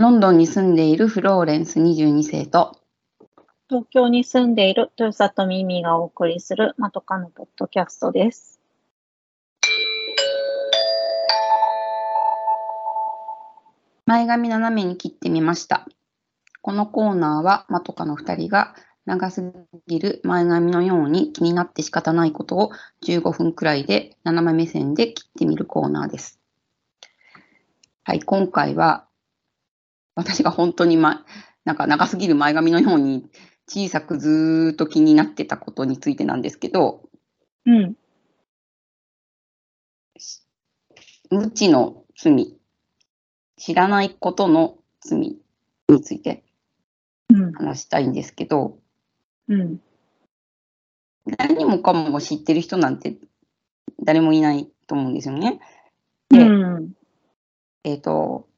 [0.00, 2.74] ロンドンに住んでいるフローレンス22世と、
[3.68, 8.58] 東京に住んでいる豊里ミミがお送りするまとかのポッドキャストです。
[14.06, 15.86] 前髪斜めに切ってみました。
[16.62, 18.74] このコーナーは、まとかの2人が
[19.04, 19.52] 長す
[19.86, 22.70] ぎる前髪のように気になって仕方ないことを
[23.04, 26.40] 15分くらいで斜め目線で切ってみるコーナーです。
[28.02, 29.04] はい、今回は
[30.14, 31.24] 私が本当に、ま、
[31.64, 33.26] なんか長すぎる前髪のように
[33.68, 37.02] 小さくずーっと気になってたことについてなんですけど、
[37.66, 37.94] うん。
[41.30, 42.58] 無知の罪、
[43.56, 45.38] 知らないことの罪
[45.88, 46.42] について
[47.28, 47.52] うん。
[47.52, 48.78] 話したいんですけど、
[49.48, 49.80] うん。
[51.38, 53.16] 何もかも知ってる人なんて
[54.02, 55.60] 誰もいないと思うんですよね。
[56.30, 56.92] うでん。
[57.84, 58.49] えっ、と、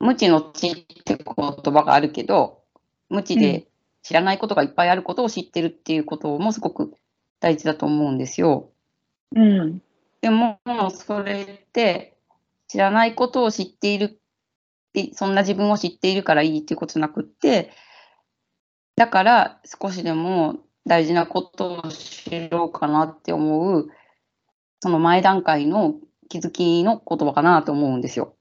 [0.00, 2.62] 無知の知って言葉があるけど、
[3.08, 3.66] 無知うんで
[4.02, 6.94] 知らないことがいっぱいあることを知ってるっていうこともすごく
[7.38, 8.70] 大事だと思うんですよ。
[9.36, 9.82] うん。
[10.20, 10.58] でも、
[10.90, 12.16] それって
[12.68, 14.08] 知らないことを知っているっ
[14.92, 17.70] て、そんな自分を知っているからいいっていうことじゃなくって、
[18.96, 23.88] だから少しでも大事なことを知ろうかなって思う、
[24.80, 25.94] その前段階の
[26.28, 28.34] 気づきの言葉かなと思うんですよ。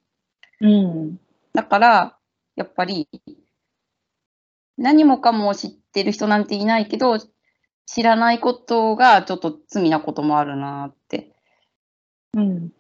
[0.62, 1.20] うん。
[1.60, 2.18] だから、
[2.56, 3.10] やっぱり、
[4.78, 7.18] 何もかも知ってる人なんていないけど、
[7.86, 11.36] 知らないことがちょっと罪なこともあるなって。
[12.34, 12.72] うん。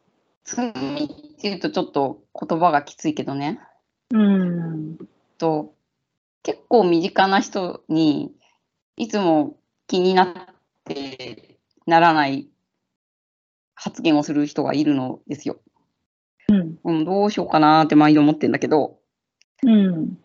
[0.45, 0.73] 罪っ
[1.41, 3.59] ていうとちょっと言葉がきついけどね。
[4.11, 4.97] うん。
[5.37, 5.73] と
[6.43, 8.31] 結構身近な人に
[8.95, 10.35] いつも気になっ
[10.85, 12.47] てならない
[13.75, 15.59] 発言をする人がいるのですよ。
[16.83, 16.97] うん。
[16.97, 18.99] うん、どうしようかなって毎度思ってんだけど、
[19.63, 20.17] うん。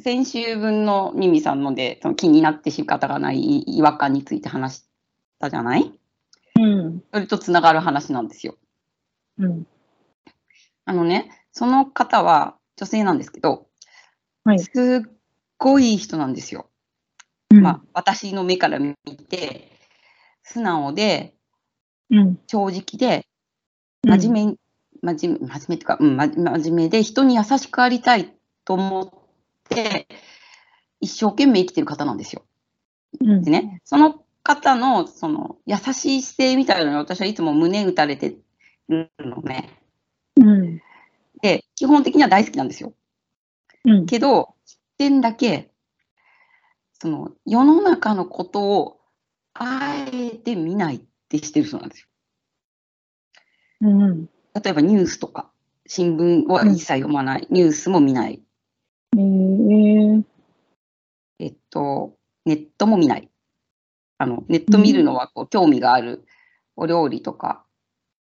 [0.00, 4.84] 先週分のミミさんのでその気になって仕方がない違和感について話し
[5.40, 5.92] たじゃない？
[6.60, 7.02] うん。
[7.12, 8.56] それとつながる話なんですよ。
[9.38, 9.66] うん。
[10.84, 13.66] あのね、その方は女性なんですけど、
[14.44, 15.10] はいすっ
[15.58, 16.70] ごいいい人なんですよ。
[17.50, 17.62] うん。
[17.62, 18.94] まあ、私の目から見
[19.28, 19.72] て、
[20.42, 21.34] 素直で、
[22.10, 22.38] うん。
[22.46, 23.26] 正直で、
[24.06, 24.56] 真面目、
[25.02, 28.32] 真面目、真面目っていうか、うん、ま真面目で、人に優しくありたい
[28.64, 29.10] と思っ
[29.68, 30.08] て、
[31.00, 32.44] 一生懸命生きてる方なんですよ。
[33.20, 33.42] うん。
[33.42, 38.36] でね、その方の、その、優しい姿勢みたいなのに私はいつも胸打たれて
[38.88, 39.68] るのね。
[40.36, 40.82] うん。
[41.42, 42.92] で、基本的には大好きなんですよ。
[43.84, 44.06] うん。
[44.06, 45.70] けど、一点だけ、
[47.00, 48.94] その、世の中のことを、
[49.54, 52.06] あえて見ないってしてる人なんですよ。
[53.80, 54.28] うん。
[54.54, 55.50] 例えばニュースとか、
[55.86, 58.42] 新聞は一切読まない、ニュースも見ない、
[59.16, 60.24] えー。
[61.38, 63.30] えっと、ネットも見ない。
[64.18, 66.24] あの、ネット見るのはこう興味がある
[66.76, 67.64] お料理とか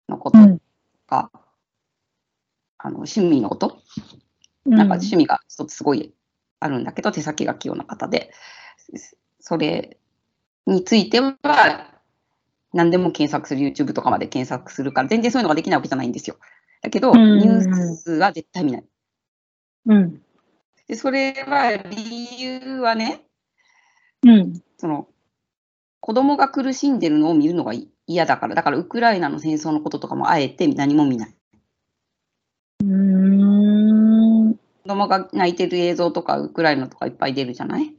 [0.09, 0.39] のこと。
[0.39, 0.61] とうん。
[1.07, 1.31] か、
[2.79, 3.83] あの、趣味のこと
[4.65, 6.15] ななんか趣味が一つすごい
[6.61, 8.31] あるんだけど、手先が器用な方で、
[9.41, 9.99] それ
[10.67, 11.98] については、
[12.73, 16.37] 何でも検索する、YouTube とかまで検索するから、全然そういうのができないわけじゃないんですよ。
[16.83, 18.85] だけど、うんニュースは絶対見ない。
[19.87, 20.23] うん。
[20.87, 23.23] で、それは、理由はね、
[24.25, 24.63] うん。
[24.79, 25.09] その、
[26.01, 27.73] 子供が苦しんでるのを見るのが
[28.07, 31.35] 嫌だから、だからウクライナの戦争のこととかもあえて何も見ない。
[32.85, 34.55] うん。
[34.55, 37.98] 子供が泣いてる映像とか、ウクライナとかいっぱい出るじゃない？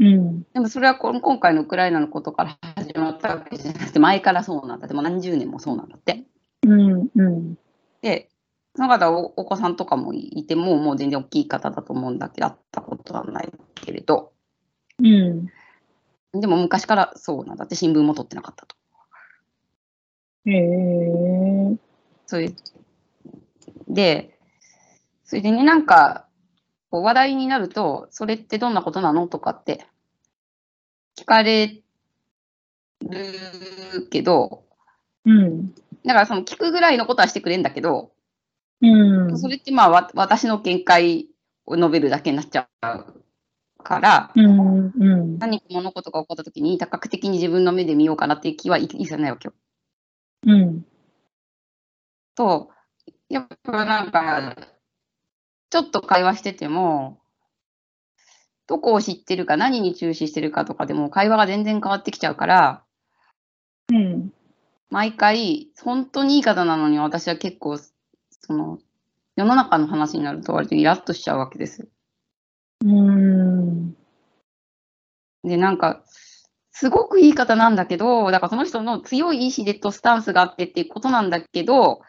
[0.00, 0.42] うん。
[0.52, 4.86] でもそれは今回のウクライナのことから始まったわけじゃなくて、前からそうなんだ。
[4.86, 6.24] でも何十年もそうなんだって。
[6.66, 7.08] うん。
[7.14, 7.58] うん。
[8.02, 8.28] で、
[8.74, 14.32] その方お、お子さんとかもいても、もう全然大きい方だと思うんだけど、会ったことはないけれど、
[14.98, 15.50] うん。
[16.40, 18.76] でも昔からそうなんだって、新聞も取ってなかったと。
[20.44, 21.76] へえ。
[22.26, 22.56] そういう。
[23.88, 24.38] で、
[25.24, 26.25] それでね、なんか、
[26.96, 29.28] こう話題になると、それってどんなことなの？
[29.28, 29.84] とかって
[31.14, 31.82] 聞かれ
[33.02, 34.64] るけど、
[35.26, 35.74] うん。
[36.06, 38.12] だからその聞くぐらいのことはしてくれるんだけど、
[38.80, 39.38] うん。
[39.38, 41.26] それってまあわ私の見解
[41.66, 44.92] を述べるだけになっちゃうから、うん。
[44.98, 45.38] うん。
[45.38, 49.54] 何か物事が起こった時に多角的に自分の目で見ようかなっていう気は一切ないわけよ。
[50.46, 50.86] うん。
[52.34, 52.70] と、
[53.28, 54.56] やっぱなんか、
[55.76, 57.18] ちょっと会話してても、
[58.66, 62.82] どこを知ってるか、何に注視してるかとかでも会話が全然変わってきちゃうから、
[63.92, 64.32] うん。
[64.88, 67.92] 毎回、本当にいい方なのに私は結構、そ
[68.54, 68.78] の、
[69.36, 71.86] 世の中の話になると割とイラッとしちゃうわけです。
[72.82, 73.94] うん。
[75.44, 76.04] で、なんか、
[76.70, 82.00] すごくいい方なんだけど、だからその人の強い意志でとスタンスがあってっていうことなんだけど、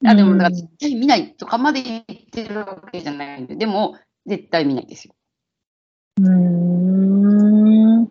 [0.00, 5.14] いやでも、だから絶対見ないとかまで言ってるわけじゃないんで、でも、絶対見ないですよ。
[6.20, 8.08] うん。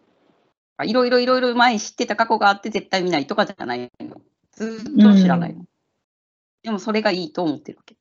[0.83, 4.21] いろいろいろいろ前に知ってた過去があって絶対見ないとかじゃないの。
[4.51, 5.65] ずっと知らないの。
[6.63, 7.95] でもそれがいいと思ってるわけ。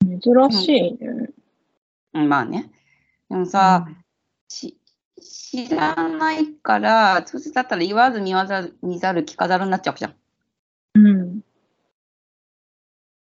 [0.00, 0.98] 珍しいね。
[2.14, 2.70] うんまあね。
[3.28, 3.86] でもさ、
[4.48, 4.78] し
[5.20, 10.14] 知らないから、そだったら言わず見わざる見ざる聞かざるになっちゃうじゃん。
[10.94, 11.23] うん。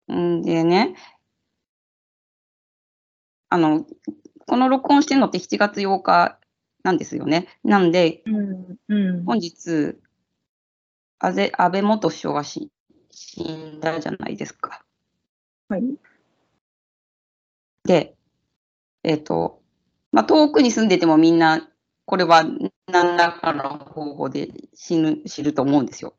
[0.08, 0.96] うんでね、
[3.50, 3.86] あの、
[4.48, 6.40] この録音してるのって7月8日
[6.84, 7.48] なんですよね。
[7.64, 8.78] なんで、うん。
[8.90, 9.26] うん。
[9.26, 9.98] 本日、
[11.20, 12.70] 安倍安倍元首相がし
[13.10, 14.84] 死んだじゃないですか。
[15.70, 15.84] はい。
[17.86, 18.16] で、
[19.04, 19.62] えっ、と、
[20.12, 21.70] まあ、遠くに住んでてもみんな、
[22.06, 22.44] これは
[22.88, 26.16] 何らかの方法で死ぬ、知ると思うんですよ。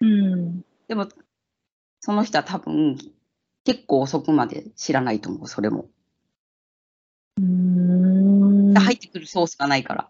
[0.00, 0.62] うん。
[0.86, 1.08] でも、
[2.02, 2.96] その人は多分、
[3.64, 5.88] 結構遅くまで知らないと思う、それも。
[7.36, 8.74] うん。
[8.74, 10.08] 入ってくるソースがないから、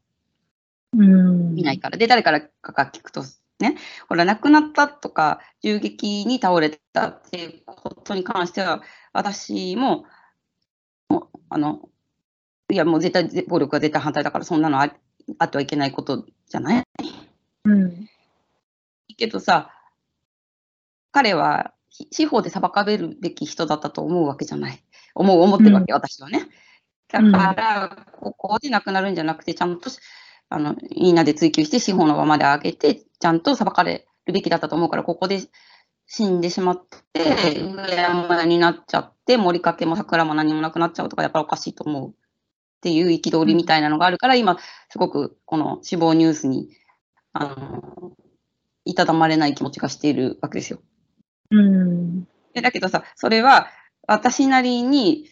[0.95, 1.55] うん。
[1.55, 1.99] 見ないから。
[1.99, 3.25] で、誰からかが聞くと、
[3.61, 3.77] ね、
[4.09, 8.83] ほら、亡くなったとか、銃撃に倒れたっていうことに関しては、
[9.13, 10.05] 私も、
[11.11, 11.89] もうあの、
[12.71, 14.95] いや、もう絶対、暴力は絶対反対だから、そんなのあ
[15.39, 16.85] あってはいけないことじゃない？
[17.67, 18.09] うん。
[19.17, 19.71] けどさ、
[21.13, 21.78] 彼はひ
[22.11, 24.83] 司法で裁かれるべき人だったと思うわけじゃない。
[25.15, 26.49] 思う、思ってるわけ、私はね。
[27.09, 29.99] だから、ここで亡くなるんじゃなくて、ちゃんとし
[30.51, 35.41] あのみんなで追及して司法の場まで上げて、ちゃんと裁かれるべきだったと思うから、ここで
[36.07, 42.13] 死んでしまって、上山になっちゃって、森かけも桜も何もなくなっちゃうとか、やっぱりおかしいと思うっ
[42.81, 44.59] ていう憤りみたいなのがあるから、今、
[44.91, 46.71] すごくこの死亡ニュースに、
[47.33, 48.13] あの、
[48.87, 50.81] いたたまれない気持ちがしているわけですよ。
[51.51, 52.25] うん。
[52.55, 53.69] でだけどさ、それは
[54.07, 55.29] 私なりに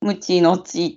[0.00, 0.94] 無知の知っ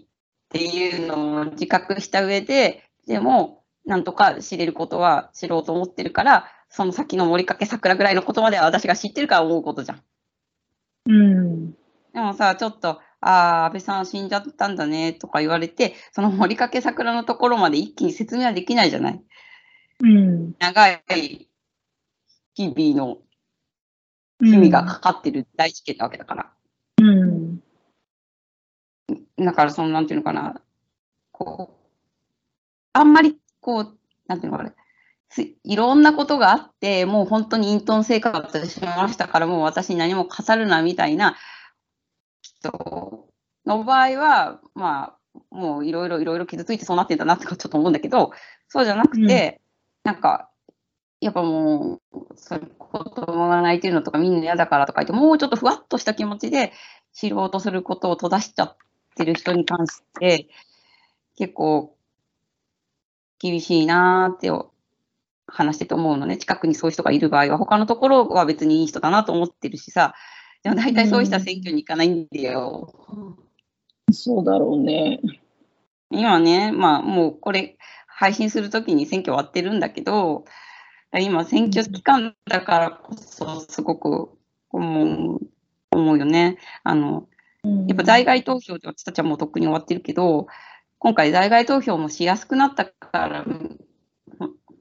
[0.50, 10.02] ていうのを自覚した上で、でも、なんとか知れることは知ろうと思ってるから、その先の森かけ桜ぐらいのことまでは私が知ってるから思うことじゃん。
[11.08, 11.72] うん。
[11.72, 19.22] でもさ、ちょっと、ああ、安倍さん死んじゃったんだねとか言われて、その森かけ桜のところまで一気に説明はできないじゃない。
[20.02, 20.54] うん。
[20.60, 21.50] 長い
[22.56, 23.18] 日々の
[24.42, 26.52] 日々がかかってる大事件なわけだから。
[27.02, 27.60] うん。
[29.38, 30.62] だから、その、なんていうのかな、
[31.32, 31.86] こう、
[32.94, 33.98] あんまり、こう、
[34.28, 34.74] なんていうのかな、
[35.30, 41.36] すいろんなことがあって、もう本当に隠遁生活しましたから、もう私に何も語るな、みたいな
[42.42, 43.28] 人
[43.66, 48.32] の場合は、まあ、もういろいろいろいろ傷ついてそうなってんだなってちょっと思うんだけど、
[48.70, 49.62] そうじゃなくて、
[50.04, 50.50] なんか、
[51.22, 56.74] やっぱもう、それ子供が泣いてるのとかみんな嫌だからとか言って、もうちょっとふわっとした気持ちで
[57.14, 58.78] 知ろうとすることを閉ざしちゃっ
[59.16, 60.48] てる人に関して、
[61.38, 61.96] 結構
[63.40, 64.52] 厳しいなーって
[65.48, 66.38] 話してて思うのね。
[66.38, 70.14] 近くにそういう人がいる場合は、他のところは別にいい人だなと思ってるしさ、
[70.64, 72.94] でも大体そういう人は選挙に行かないんだよ。
[74.12, 75.20] そうだろうね。
[76.10, 80.46] 今ね、まあもうこれ配信するときに選挙終わってるんだけど、
[81.20, 84.30] 今選挙期間だからこそすごく
[84.70, 85.40] 思う
[85.92, 86.58] 思うよね。
[86.84, 87.28] あの、
[87.88, 90.48] やっぱ在外投票で私たちはもうとっくに終わってるけど、
[91.00, 93.46] 今回在外投票もしやすくなったから、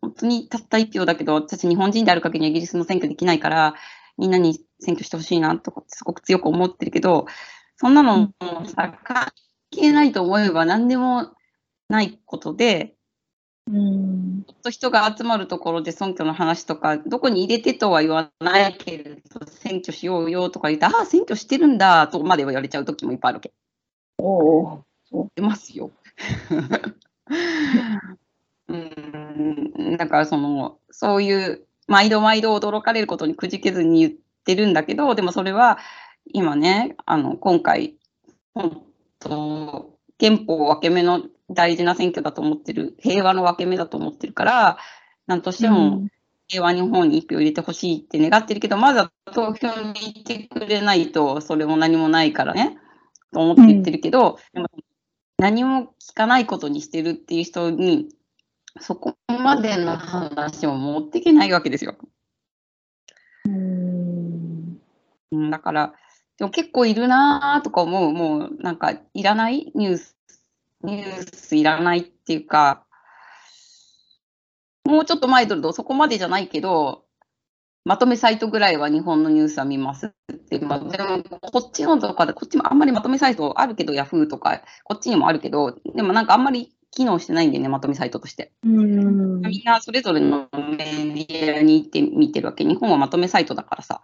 [0.00, 3.74] 本当にたった一票だけど、私日本人である限りはイギリスの選挙できないから、
[4.18, 7.26] みんなに選挙してほしいなとかすごく強く思ってるけど、
[7.76, 9.28] そんなのもさ、関
[9.70, 11.32] 係ないと思えば何でも
[11.88, 12.93] ないことで、
[13.66, 14.44] うん。
[14.46, 23.52] ちょっと人が集まるところで選挙の話とか、どこに入れてとは言わないけれど、選挙しようよとか言って、ああ、選挙してるんだとまで言われちゃう時もいっぱいあるわけ。
[24.18, 24.82] お
[25.16, 25.28] お。
[25.34, 25.90] 出ますよ。
[28.68, 34.12] うん、だからその、そういう、毎度毎度驚かれることにくじけずに言っ
[34.44, 35.78] てるんだけど、でもそれは、
[36.32, 37.96] 今ね、あの、今回、
[38.54, 38.82] 本
[39.18, 44.78] 当、憲法分け目の大事な選挙だと思ってる、平和の分け目だと思ってるから、
[45.26, 46.02] なんとしても
[46.48, 52.78] 平和日本に一票入れてほしいって願ってるけど、まだ投票に行ってくれないと、それも何もないからね、
[53.32, 54.68] と思って言ってるけど、でも
[55.38, 58.08] 何も聞かないことにしてるっていう人に、
[58.80, 61.96] そこまでの話を持っていけないわけですよ。
[63.46, 64.78] うん。
[65.32, 65.94] うんだから、
[66.38, 68.12] でも結構いるなーとか思う。
[68.12, 70.16] もうなんかいらないニュース、
[70.84, 72.84] ニュースいらないっていうか、
[74.84, 77.04] もうちょっと前だとそこまでじゃないけど、
[77.86, 80.58] まとめサイトぐらいは日本のニュースは見ますって。
[80.58, 88.52] まあ、でも、こっちのとかで、こっちもあんまりまとめサイトあるけど、ヤフーとか、こっちにもあるけど、でもなんかあんまり機能してないんだよね、まとめサイトとして。
[88.62, 89.40] うん。
[89.42, 92.64] みんなそれぞれのメディアに行って見てるわけ。
[92.64, 94.00] 日本はまとめサイトだからさ、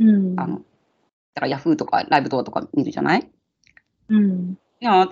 [0.00, 3.30] うんあの、だからヤフーとかライブドアとか見るじゃない？
[4.08, 4.58] うん。
[4.80, 5.10] でも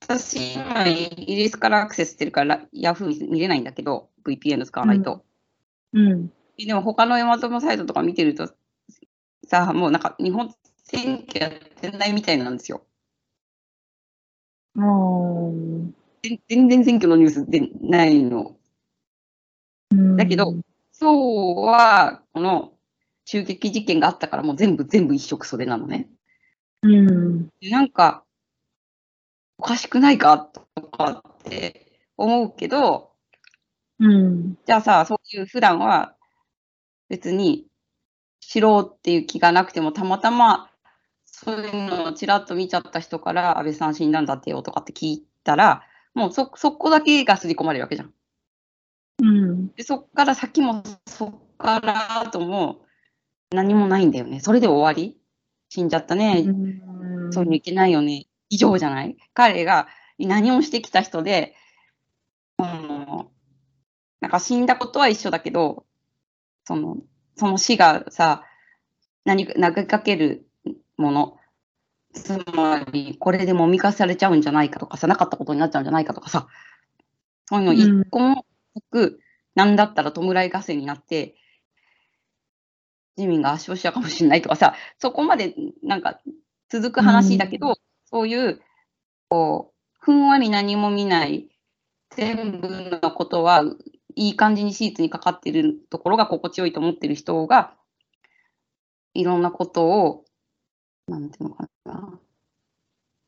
[0.00, 5.24] 私、今イギリスからアクセスしてるから、ヤフー見れないんだけど、VPN 使わないと。
[5.92, 6.32] うん。
[6.58, 8.52] でも他のまとめサイトとか見てると、
[9.46, 10.54] さ、もうなんか日本
[10.84, 12.84] 選挙やってないみたいなんですよ。
[14.76, 15.94] うん。
[16.22, 18.56] 全全然選挙のニュースでないの。
[20.16, 20.54] だけど、
[20.92, 22.72] そうは、この
[23.24, 26.08] 襲撃事件があったからもう全部全部一色それなのね。
[26.82, 27.48] うん。
[27.60, 28.24] でなんか、
[29.58, 33.12] おかしくないかとかって思うけど、
[34.00, 34.58] うん。
[34.66, 36.14] じゃあさ、そういう普段は
[37.08, 37.66] 別に
[38.40, 40.70] 知ろうっていう気がなくても、たまたま
[41.24, 45.82] そういうのをちらっと見ちゃった人から、安倍さん死んだんだってよとかって聞いたら、
[46.14, 48.12] もうそ、そこだけが刷り込まれるわけじゃん。
[49.22, 49.68] うん。
[49.74, 52.84] で、そっから先も、そっから後も
[53.52, 54.40] 何もないんだよね。
[54.40, 55.18] それで終わり？
[55.68, 56.44] 死んじゃったね。
[57.30, 58.26] そういうのいけないよね。
[58.54, 59.16] 以上じゃない？
[59.32, 61.56] 彼が何をしてきた人で、
[62.58, 63.26] うん、
[64.20, 65.84] なんか死んだことは一緒だけど、
[66.64, 66.98] その、
[67.36, 68.44] その死がさ、
[69.24, 70.46] 何か投げかける
[70.96, 71.36] もの、
[72.12, 76.46] つまり、これでもみかされちゃうんじゃないかとかさ、なかったことになっちゃうんじゃないかとかさ、
[77.46, 79.18] そういうの一個もなく、
[79.56, 81.34] なんだったら弔い合戦になって、
[83.16, 86.20] 自民が圧勝しちゃうかもしれないとかさ、そこまでなんか
[86.68, 87.78] 続く話だけど、
[88.14, 88.60] そういう、
[89.28, 91.48] こう、ふんわり何も見ない、
[92.14, 93.64] 全部のことは
[94.14, 97.74] いい感じにシーツにかかってるところが心地よいと思ってる人が、
[99.14, 100.24] いろんなことを、
[101.08, 102.20] なんていうのかな、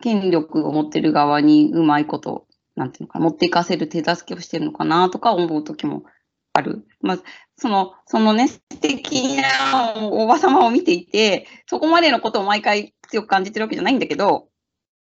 [0.04, 6.04] 権力を持ってる側にうまいこと、なんていうのかな、持っていかせる手助けをしてるのかなとか思うときも
[6.52, 6.86] ある。
[7.00, 7.18] まあ、
[7.56, 14.48] その、そのね、素敵なおばさまを見ていて、そこまでのことを毎回強く感じてるわけじゃないんだけど、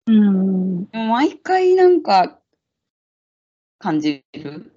[0.06, 0.88] うん。
[0.92, 2.40] 毎回なんか
[3.80, 4.72] 感じる？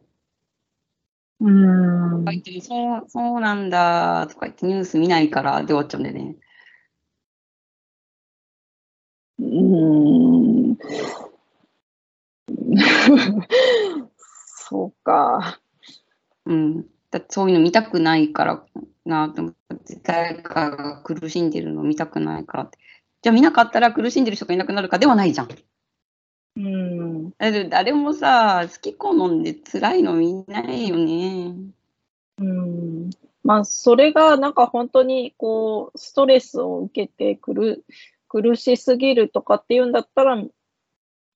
[1.42, 2.26] うん。
[2.62, 6.36] そう、そうなんだとか言ってニュース見ないからで終わっちゃうんだよね。
[9.38, 9.44] う
[10.74, 10.78] ん。
[14.48, 15.60] そうか。
[16.46, 16.86] うん。
[17.12, 18.66] だそういうの見たくないから
[19.06, 19.56] なと思っ
[19.86, 22.80] て、誰かが苦しんでるの見たくないからって。
[23.26, 25.50] じゃあ見なかったら苦しんでる人がいなくなるかではないじゃん。
[26.58, 27.34] うん。
[27.72, 31.56] 誰もさ、好き好んで辛いの見ないよね。
[32.38, 33.10] うん。
[33.44, 37.84] まあ、それがなんか本当にこう、ストレスを受けてくる、
[38.28, 40.36] 苦しすぎるとかっていうんだったら、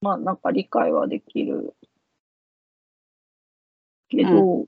[0.01, 1.73] まあなんか理解はできる
[4.09, 4.67] けど、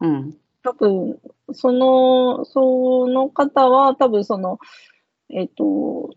[0.00, 0.36] うん。
[0.62, 1.20] 多分、
[1.52, 4.58] その、その方は多分その、
[5.30, 6.10] えっ、と、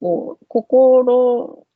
[0.00, 1.66] こう、心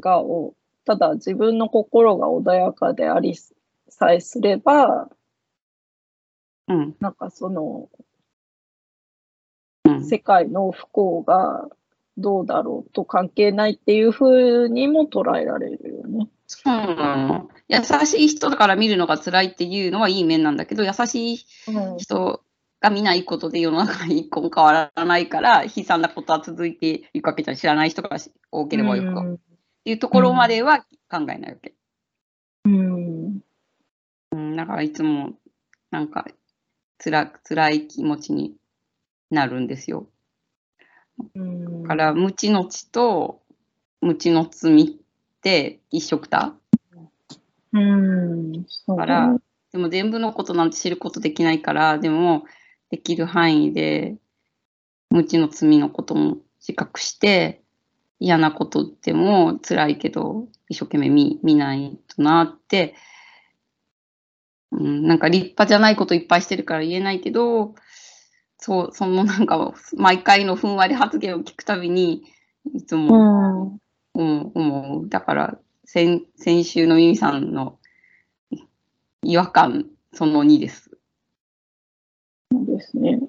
[0.00, 3.36] がお、ただ自分の心が穏やかであり
[3.88, 5.10] さえすれば、
[6.68, 6.96] うん。
[7.00, 7.88] なんかその、
[9.84, 10.04] うん。
[10.04, 11.68] 世界の不幸が
[12.16, 14.22] どうだろうと関係ないっていうふ
[14.64, 16.28] うにも捉えられるよね。
[16.48, 17.50] そうなの。
[17.68, 22.42] 優しい人だから見るのが辛いっていうのはいい面なんだけど、優しいうん人
[22.80, 27.56] が見ないことで世の中に一個も変わらないから、悲惨なことは続いていくわけじゃん。
[27.56, 28.16] 知らない人が
[28.50, 29.34] 多ければよく。
[29.34, 29.36] っ
[29.84, 30.78] ていうところまでは
[31.10, 31.74] 考えないわけ。
[32.64, 33.40] うん。
[34.32, 35.34] うん、だからいつも、
[35.90, 36.26] なんか、
[36.98, 38.56] つら、辛い気持ちに
[39.30, 40.08] なるんですよ。
[41.34, 41.82] うん。
[41.82, 43.42] だから、無知の知と
[44.00, 44.86] 無知の罪っ
[45.40, 46.54] て一緒くた？
[47.72, 48.52] うん。
[48.52, 49.36] だから、
[49.72, 52.44] でも全部のことなんて知ることできないから、でも、
[52.90, 54.16] できる範囲で、
[55.10, 57.62] 無知の罪のことも自覚して、
[58.20, 62.94] 嫌なことでも辛いけど、一生懸命見見ないとなって、
[64.72, 67.74] うん、なんか立派じゃないこといっぱいしてるから言えないけど、
[68.58, 72.24] そう、そのなんか、毎回のふんわり発言を聞くたびに、
[72.74, 73.78] いつも
[74.18, 74.50] うん。
[74.54, 75.08] 思う。
[75.08, 77.78] だから、先先週のミミさんの
[79.22, 80.90] 違和感その2です。
[82.52, 83.20] そうですね。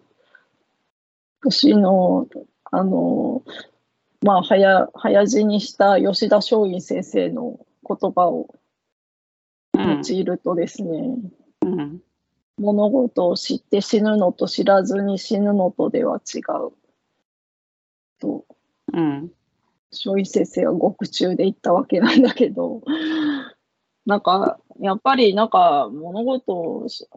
[1.41, 2.27] 私の、
[2.65, 3.43] あの、
[4.22, 8.53] まあ、早、早死にした吉田松陰先生の言葉を
[9.74, 10.89] うん用いるとですね、
[11.62, 12.01] うん
[12.58, 16.74] 物事を知って死ぬのと知らずに死ぬのとでは違う。
[18.19, 18.46] と、
[18.91, 19.31] うん
[19.91, 22.81] 松陰先生は獄中で言ったわけなんだけど、
[24.05, 27.08] なんか、やっぱりなんか物事をし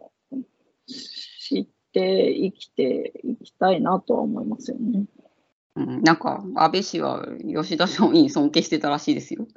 [0.87, 5.05] 知って生きていきたいなとは思いますよね。
[5.75, 9.47] うんなんか安倍氏は吉田松陰尊敬してたらしいですよ。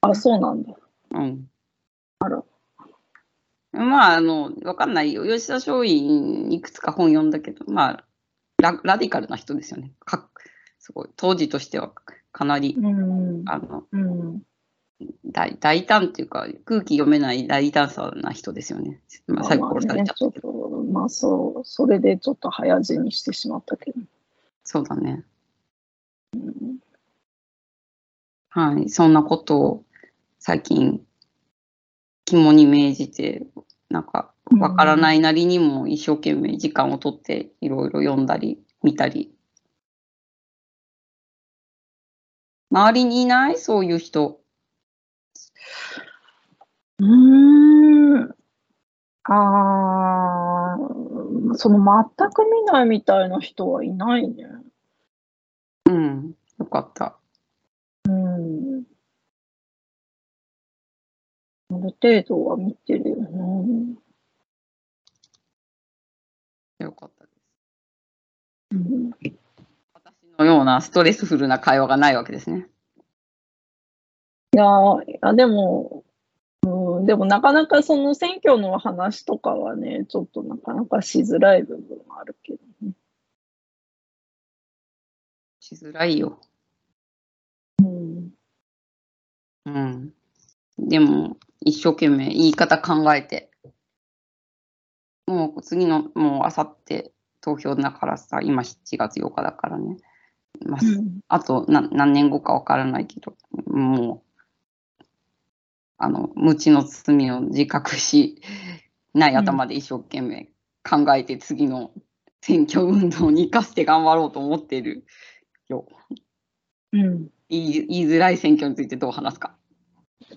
[0.00, 0.74] あ、そうなんだ。
[1.12, 1.46] うん。
[2.20, 2.44] あら。
[3.72, 5.24] まあ、あの、わかんないよ。
[5.26, 8.04] 吉田松陰いくつか本読んだけど、まあ、
[8.62, 9.92] ララディカルな人ですよね。
[10.04, 10.30] か
[10.78, 11.08] すごい。
[11.16, 11.92] 当時としては
[12.36, 13.48] かなり、うん。
[13.48, 14.42] あの、うん。
[15.24, 19.00] 大大胆っていうか、空気読めない大胆さな人ですよね。
[19.26, 20.50] まあ、最後殺されちゃったけど。
[20.50, 23.98] っと、まあそう、それでちょっと早死にしてしまったけど。
[24.64, 25.24] そうだね。
[26.34, 26.76] うん
[28.50, 28.90] はい。
[28.90, 29.84] そんなことを
[30.38, 31.00] 最近、
[32.26, 33.46] 肝に銘じて、
[33.88, 39.35] なんか、わからないなりにも一生懸命時間をとって、いろいろ読んだり、見たり。
[42.70, 43.58] 周りにいない？
[43.58, 44.40] そういう人。
[46.98, 48.34] うーん。
[49.28, 50.78] ああ、
[51.54, 51.78] その
[52.18, 54.46] 全く見ないみたいな人はいないね。
[55.86, 56.34] うん。
[56.58, 57.16] よかった。
[58.08, 58.84] うん。
[61.70, 63.96] ある程度は見てるよね。
[66.78, 67.36] よかったです。
[68.72, 69.32] うん、私
[70.38, 72.66] のようなストレスフルな会話がないわけですね。
[74.54, 76.04] いやー、いやでも、
[76.66, 82.92] うん、でもなかなかその選挙の話とかはね、ちょっとなかなかしづらい部分はあるけどね。
[85.60, 86.40] しづらいよ。
[87.82, 88.30] うん。
[89.66, 90.12] うん。
[90.78, 93.50] でも、一生懸命言い方考えて、
[95.26, 99.96] もう次の、もうあさって投票だからさ、今7月8日だからね。
[100.64, 103.34] まあ、うんあと何何年後かわからないけど、
[103.66, 104.22] も
[105.00, 105.04] う、
[105.98, 108.40] あの、無知の罪を自覚し
[109.14, 110.48] ない頭で一生懸命
[110.88, 111.90] 考えて次の
[112.40, 115.04] 選挙運動に生かして頑張ろうと思ってる
[115.68, 115.86] よ。
[116.92, 117.28] うん。
[117.48, 119.56] 言い言いづらい選挙についてどう話すか。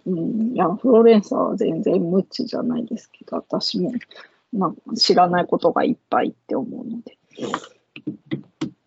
[0.06, 3.94] うん、いや、フロレンサは全然無知じゃないですけど、私も、
[4.54, 7.18] まあ、知らないことがいっぱいって思うので。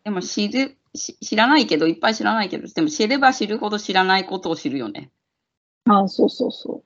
[0.04, 5.10] でも知るし知らないけど、いっぱい知らないけど、でも知れば知るほど知らないことを知るよね。
[5.84, 6.82] あそうそうそ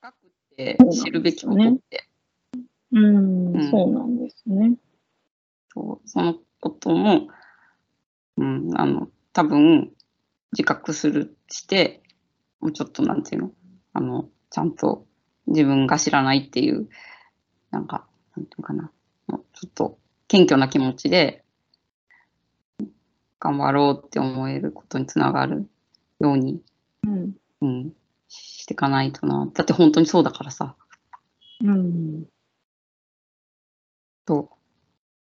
[0.00, 2.08] 深くって知るべきことって。
[2.92, 2.98] う。
[2.98, 4.76] うん、うんそうなんですね。
[5.72, 7.28] そうそのことも、
[8.36, 9.92] うん、あの、多分、
[10.52, 12.02] 自覚する、して、
[12.60, 13.52] もうちょっとなんていうの、
[13.92, 15.06] あの、ちゃんと
[15.46, 16.88] 自分が知らないっていう、
[17.70, 18.90] なんか、なんていうのかな、
[19.28, 21.44] もうちょっと謙虚な気持ちで、
[23.40, 25.68] 頑張ろうって思えることにつながる
[26.20, 26.62] ように、
[27.02, 27.32] うん。
[27.62, 27.92] うん、
[28.28, 29.50] していかないとな。
[29.52, 30.76] だって本当にそうだからさ、
[31.62, 32.24] うん。
[34.26, 34.50] と、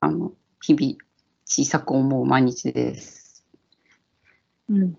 [0.00, 0.32] あの、
[0.62, 0.96] 日々
[1.44, 3.44] 小さく思う毎日です。
[4.68, 4.98] うん。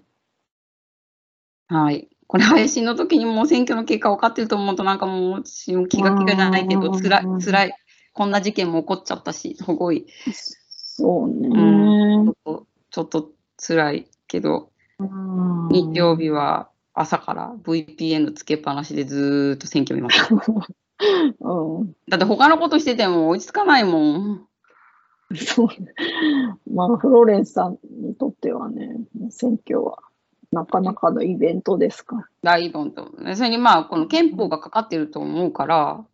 [1.68, 2.08] はい。
[2.28, 7.74] これ配信の時にもう選挙の結果分かってると思うとなんかもう私も気が気がじゃないけど、つらい、つらい。
[8.14, 11.48] こんな事件も起こっちゃったし、すごい、そうね。
[11.48, 20.36] うんちょっと、辛いけど、うん日曜日は朝から VPN つけっぱなしでずーっと選挙見ました。
[21.40, 21.96] うん。
[22.10, 24.48] だって他のことしてても追いつかないもん。
[25.36, 25.94] そうね。
[26.72, 28.98] まあ、フローレンスさんにとってはね、
[29.30, 30.00] 選挙は
[30.52, 33.10] なかなかのイベントですか大イベント。
[33.36, 36.06] それにまあ、この憲法がかかってると思うから、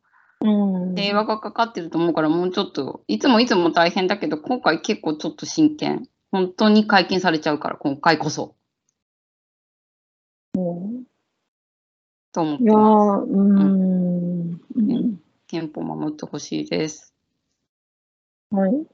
[0.42, 0.50] ら。
[0.52, 0.96] うん。
[0.96, 6.08] 平和がかかってると思うから、もうちょっと、いつもいつも大変だけど、今回結構ちょっと真剣。
[6.32, 8.56] 本当に解禁されちゃうから、今回こそ。
[10.56, 11.04] うん
[12.34, 13.32] と思っていやます。
[13.32, 14.62] ー、うん。
[14.76, 15.22] うん。
[15.48, 17.14] 憲法守ってほしいです。
[18.52, 18.88] はい。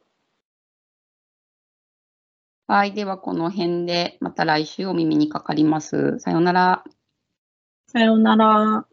[2.67, 2.93] はい。
[2.93, 6.19] では、この辺で、また来週お耳にかかります。
[6.19, 6.83] さようなら。
[7.87, 8.87] さようなら。